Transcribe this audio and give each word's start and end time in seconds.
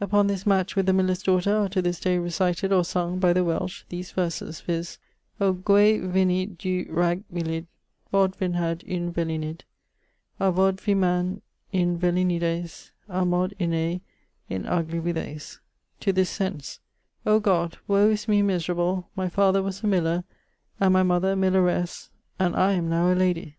Upon 0.00 0.28
this 0.28 0.46
match 0.46 0.76
with 0.76 0.86
the 0.86 0.92
miller's 0.92 1.24
daughter 1.24 1.52
are 1.56 1.68
to 1.70 1.82
this 1.82 1.98
day 1.98 2.16
recited, 2.18 2.72
or 2.72 2.84
sung, 2.84 3.18
by 3.18 3.32
the 3.32 3.42
Welsh, 3.42 3.82
these 3.88 4.12
verses: 4.12 4.60
viz.: 4.60 4.98
Ô 5.40 5.52
gway 5.64 5.98
vinney 6.00 6.46
(dhyw) 6.56 6.88
râg 6.90 7.24
wilidh 7.28 7.66
Vôd 8.12 8.36
vinhad 8.36 8.84
yn 8.84 9.12
velinidh 9.12 9.62
A' 10.38 10.52
vôd 10.52 10.80
vy 10.80 10.94
mam 10.94 11.42
yn 11.72 11.98
velinidhes 11.98 12.92
A' 13.08 13.24
môd 13.24 13.52
inney 13.58 14.02
yn 14.48 14.62
arglwydhes. 14.62 15.58
To 15.98 16.12
this 16.12 16.30
sence[FA]: 16.38 16.78
O 17.26 17.40
God! 17.40 17.78
Woe 17.88 18.10
is 18.10 18.28
me 18.28 18.42
miserable, 18.42 19.08
my 19.16 19.28
father 19.28 19.60
was 19.60 19.82
a 19.82 19.88
miller, 19.88 20.22
and 20.78 20.92
my 20.92 21.02
mother 21.02 21.32
a 21.32 21.34
milleresse, 21.36 22.10
and 22.38 22.54
I 22.54 22.74
am 22.74 22.88
now 22.88 23.12
a 23.12 23.14
ladie. 23.16 23.56